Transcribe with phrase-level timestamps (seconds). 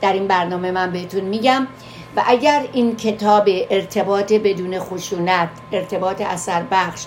[0.00, 1.66] در این برنامه من بهتون میگم
[2.16, 7.06] و اگر این کتاب ارتباط بدون خشونت ارتباط اثر بخش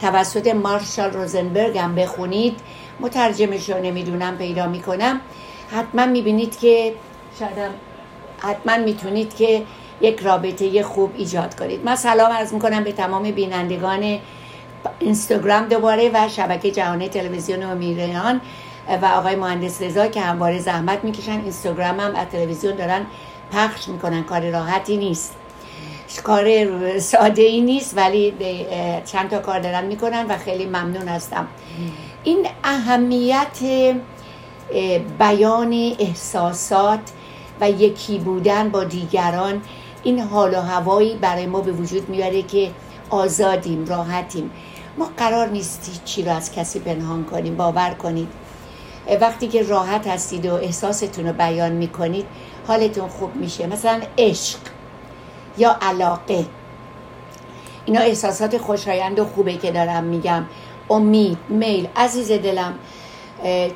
[0.00, 2.60] توسط مارشال روزنبرگ هم بخونید
[3.00, 5.20] مترجمش رو نمی‌دونم پیدا می‌کنم.
[5.70, 6.94] حتما می‌بینید که
[7.38, 7.70] شاید
[8.38, 9.62] حتما می‌تونید که
[10.00, 11.84] یک رابطه خوب ایجاد کنید.
[11.84, 14.18] من سلام عرض می‌کنم به تمام بینندگان
[14.98, 18.40] اینستاگرام دوباره و شبکه جهانی تلویزیون و میریان
[19.02, 23.06] و آقای مهندس رضا که همواره زحمت می‌کشن اینستاگرام هم از تلویزیون دارن
[23.52, 24.24] پخش می‌کنن.
[24.24, 25.34] کار راحتی نیست.
[26.24, 28.34] کار ساده ای نیست ولی
[29.04, 31.46] چند تا کار دارن می‌کنن و خیلی ممنون هستم.
[32.24, 33.58] این اهمیت
[35.18, 37.00] بیان احساسات
[37.60, 39.62] و یکی بودن با دیگران
[40.02, 42.70] این حال و هوایی برای ما به وجود میاره که
[43.10, 44.50] آزادیم راحتیم.
[44.98, 48.28] ما قرار نیست چی رو از کسی پنهان کنیم باور کنید.
[49.20, 52.26] وقتی که راحت هستید و احساستون رو بیان می‌کنید
[52.66, 53.66] حالتون خوب میشه.
[53.66, 54.58] مثلا عشق
[55.58, 56.46] یا علاقه.
[57.84, 60.44] اینا احساسات خوشایند و خوبه که دارم میگم.
[60.90, 62.74] امید میل عزیز دلم.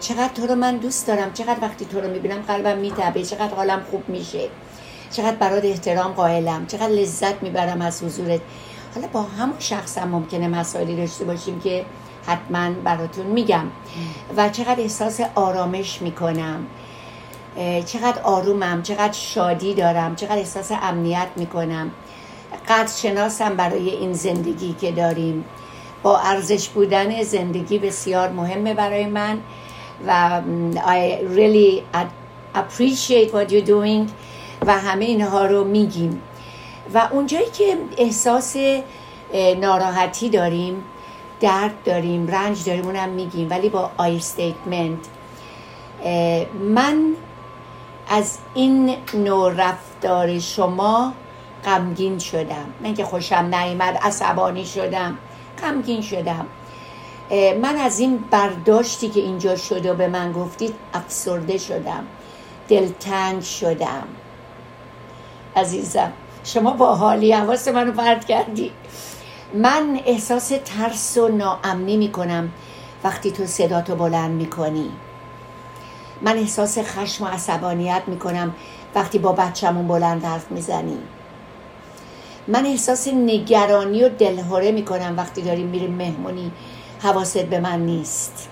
[0.00, 1.32] چقدر تو رو من دوست دارم.
[1.32, 4.48] چقدر وقتی تو رو می‌بینم قلبم میتبه چقدر حالم خوب میشه.
[5.10, 6.66] چقدر برات احترام قائلم.
[6.66, 8.40] چقدر لذت می‌برم از حضورت.
[8.94, 11.84] حالا با همون شخص هم ممکنه مسائلی داشته باشیم که
[12.26, 13.64] حتما براتون میگم.
[14.36, 16.66] و چقدر احساس آرامش می‌کنم.
[17.86, 21.90] چقدر آرومم چقدر شادی دارم چقدر احساس امنیت می‌کنم.
[22.68, 25.44] قدر شناسم برای این زندگی که داریم.
[26.02, 29.38] با ارزش بودن زندگی بسیار مهمه برای من.
[30.06, 30.40] و
[30.76, 31.82] I really
[32.54, 34.10] appreciate what you're doing.
[34.66, 36.22] و همه اینها رو میگیم.
[36.94, 38.56] و اونجایی که احساس
[39.60, 40.84] ناراحتی داریم
[41.40, 43.50] درد داریم رنج داریم اونم میگیم.
[43.50, 44.98] ولی با آی استیتمنت
[46.60, 47.12] من
[48.08, 51.12] از این نوع رفتار شما
[51.64, 52.66] غمگین شدم.
[52.82, 55.18] من که خوشم نیامد عصبانی شدم
[55.62, 56.46] غمگین شدم.
[57.62, 62.06] من از این برداشتی که اینجا شده و به من گفتید افسرده شدم.
[62.68, 64.04] دلتنگ شدم.
[65.56, 66.12] عزیزم
[66.44, 68.72] شما با حالی حواس منو پرد کردی.
[69.54, 72.52] من احساس ترس و ناامنی می‌کنم
[73.04, 74.90] وقتی تو صداتو بلند می‌کنی.
[76.22, 78.54] من احساس خشم و عصبانیت می‌کنم
[78.94, 80.98] وقتی با بچهمون بلند حرف می‌زنی.
[82.48, 86.52] من احساس نگرانی و دلهوره می‌کنم وقتی داریم میریم مهمونی
[87.02, 88.48] حواست به من نیست.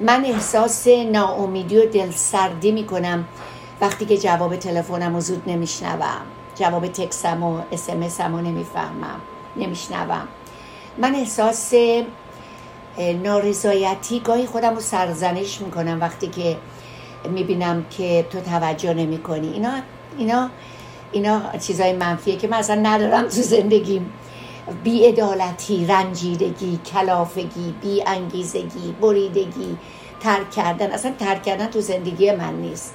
[0.00, 3.24] من احساس ناامیدی و دلسردی می‌کنم
[3.80, 6.22] وقتی که جواب تلفنم رو زود نمیشنوم
[6.54, 9.20] جواب تکسم و اسمسم رو نمی‌فهمم.
[9.56, 10.28] نمیشنوم.
[10.98, 11.74] من احساس
[13.22, 16.56] نارضایتی گاهی خودم رو سرزنش می‌کنم وقتی که
[17.30, 19.72] می‌بینم که تو توجه نمی کنی اینا
[20.18, 20.50] اینا
[21.12, 24.12] اینا چیزای منفیه که من اصلا ندارم تو زندگیم.
[24.86, 29.76] ادالتی رنجیدگی کلافگی بی انگیزگی بریدگی
[30.20, 30.90] ترک کردن.
[30.90, 32.94] اصلا ترک کردن تو زندگی من نیست.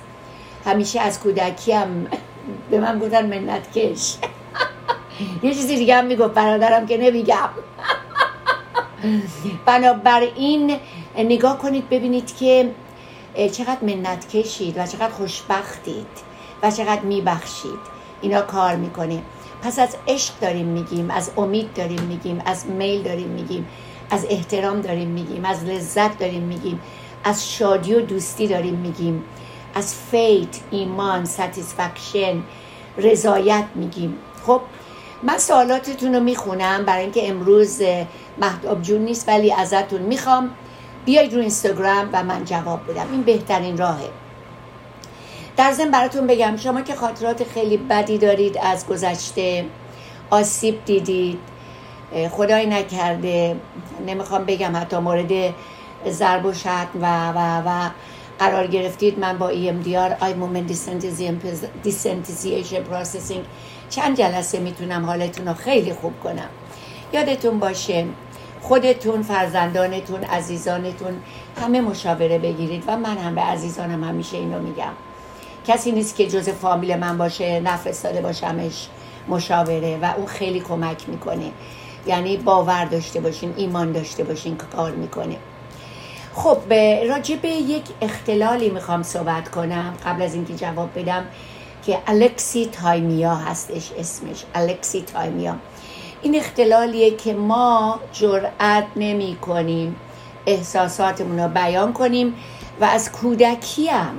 [0.65, 2.07] همیشه از کودکیم.
[2.69, 4.15] به من گفتن منت کش.
[5.43, 7.49] یه چیزی دیگه هم می‌گفت برادرم که نمیگم.
[9.65, 10.77] بنابراین
[11.17, 12.71] نگاه کنید ببینید که
[13.51, 16.07] چقدر منت کشید و چقدر خوشبختید
[16.63, 17.95] و چقدر میبخشید.
[18.21, 19.21] اینا کار می‌کنه.
[19.61, 23.67] پس از عشق داریم میگیم از امید داریم میگیم از میل داریم میگیم
[24.11, 26.81] از احترام داریم میگیم از لذت داریم میگیم
[27.23, 29.23] از شادی و دوستی داریم میگیم
[29.75, 32.43] از faith ایمان satisfaction
[32.97, 34.17] رضایت میگیم.
[34.45, 34.61] خب
[35.23, 37.81] من سوالاتتون رو می‌خونم برای اینکه امروز
[38.41, 40.51] مهداب جون نیست ولی ازتون می‌خوام.
[41.05, 43.11] بیاید رو اینستاگرام و من جواب بدم.
[43.11, 44.09] این بهترین راهه.
[45.57, 49.65] در ضمن براتون بگم شما که خاطرات خیلی بدی دارید از گذشته
[50.29, 51.39] آسیب دیدید
[52.31, 53.55] خدای نکرده
[54.07, 55.53] نمی‌خوام بگم حتی مورد
[56.09, 57.89] ضرب و شتم و و و
[58.39, 60.67] قرار گرفتید من با EMDR eye movement
[61.83, 63.45] desensitization processing
[63.89, 66.49] چند جلسه می‌تونم حالتون رو خیلی خوب کنم.
[67.13, 68.05] یادتون باشه
[68.61, 71.13] خودتون فرزندانتون عزیزانتون
[71.61, 74.91] همه مشاوره بگیرید و من هم به عزیزانم همیشه اینو میگم.
[75.67, 78.87] کسی نیست که جز فامیل من باشه نفرستاده باشمش
[79.27, 81.51] مشاوره و اون خیلی کمک می‌کنه.
[82.07, 85.37] یعنی باور داشته باشین ایمان داشته باشین که کار می‌کنه.
[86.35, 89.93] خب به یک اختلالی می‌خوام صحبت کنم.
[90.05, 91.25] قبل از اینکه جواب بدم
[91.85, 94.43] که alexithymia هستش اسمش.
[94.55, 95.55] alexithymia.
[96.21, 99.95] این اختلالیه که ما جرأت نمی کنیم
[100.45, 102.35] احساساتمون رو بیان کنیم
[102.81, 104.15] و از کودکی هم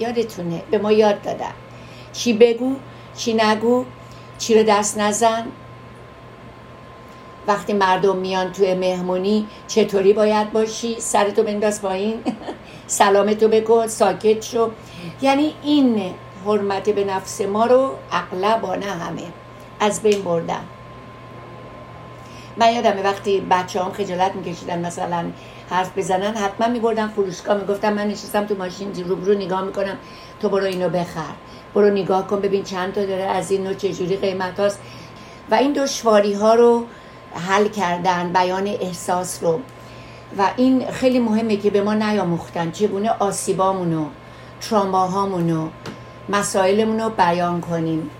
[0.00, 1.54] یادتونه؟ به ما یاد دادن.
[2.12, 2.76] چی بگو
[3.16, 3.84] چی نگو
[4.38, 5.46] چی رو دست نزن.
[7.48, 12.14] وقتی مردم میان توی مهمونی چطوری باید باشی؟ سرتو بنداز پایین.
[12.86, 14.70] سلامتو بکن ساکت شو.
[15.22, 16.14] یعنی این
[16.46, 19.22] حرمت به نفس ما رو اغلب نه همه
[19.80, 20.60] از بین بردن.
[22.56, 25.24] من یادمه وقتی بچه هم خجالت میکشیدن مثلا
[25.70, 29.96] حرف بزنن حتما میبردن فروشگاه می‌گفتم من نشستم تو ماشین روبرو نگاه می‌کنم.
[30.40, 31.32] تو برو اینو بخر.
[31.74, 34.80] برو نگاه کن ببین چند تا داره از این نوع چجوری قیمت هاست
[35.50, 36.84] و این دشواری ها رو
[37.34, 39.60] حل کردن بیان احساس رو.
[40.38, 42.70] و این خیلی مهمه که به ما نیاموختن.
[42.70, 44.06] چگونه آسیبامونو
[44.60, 45.68] تراماهامونو
[46.28, 48.10] مسائلمون رو بیان کنیم.